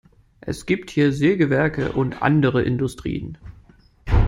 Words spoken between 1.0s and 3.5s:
Sägewerke und andere Industrien.